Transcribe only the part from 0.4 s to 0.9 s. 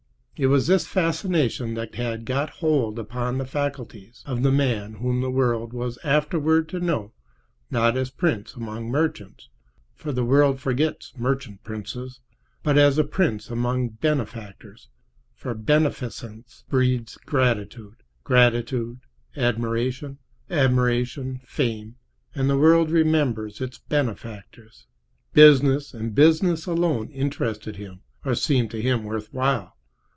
was this